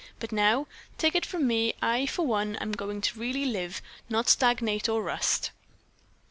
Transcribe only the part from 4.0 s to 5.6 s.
not stagnate or rust."